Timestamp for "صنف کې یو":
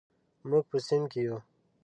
0.87-1.37